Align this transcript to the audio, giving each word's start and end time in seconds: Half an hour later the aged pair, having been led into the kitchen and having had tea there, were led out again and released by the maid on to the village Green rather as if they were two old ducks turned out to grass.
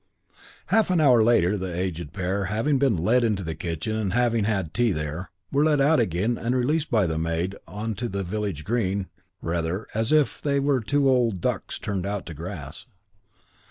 Half 0.73 0.89
an 0.89 0.99
hour 0.99 1.23
later 1.23 1.55
the 1.55 1.77
aged 1.79 2.11
pair, 2.11 2.45
having 2.45 2.79
been 2.79 2.97
led 2.97 3.23
into 3.23 3.43
the 3.43 3.53
kitchen 3.53 3.95
and 3.95 4.13
having 4.13 4.45
had 4.45 4.73
tea 4.73 4.91
there, 4.93 5.29
were 5.51 5.63
led 5.63 5.79
out 5.79 5.99
again 5.99 6.39
and 6.39 6.55
released 6.55 6.89
by 6.89 7.05
the 7.05 7.19
maid 7.19 7.55
on 7.67 7.93
to 7.93 8.09
the 8.09 8.23
village 8.23 8.63
Green 8.63 9.09
rather 9.43 9.85
as 9.93 10.11
if 10.11 10.41
they 10.41 10.59
were 10.59 10.81
two 10.81 11.07
old 11.07 11.39
ducks 11.39 11.77
turned 11.77 12.07
out 12.07 12.25
to 12.25 12.33
grass. 12.33 12.87